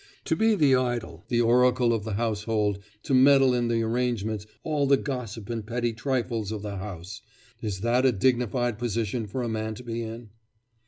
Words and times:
To 0.25 0.35
be 0.35 0.55
the 0.55 0.75
idol, 0.75 1.25
the 1.27 1.41
oracle 1.41 1.93
of 1.93 2.05
the 2.05 2.13
household, 2.15 2.79
to 3.03 3.13
meddle 3.13 3.53
in 3.53 3.67
the 3.67 3.83
arrangements, 3.83 4.47
all 4.63 4.87
the 4.87 4.97
gossip 4.97 5.47
and 5.51 5.63
petty 5.63 5.93
trifles 5.93 6.51
of 6.51 6.63
the 6.63 6.77
house 6.77 7.21
is 7.61 7.81
that 7.81 8.03
a 8.03 8.11
dignified 8.11 8.79
position 8.79 9.27
for 9.27 9.43
a 9.43 9.47
man 9.47 9.75
to 9.75 9.83
be 9.83 10.01
in? 10.01 10.31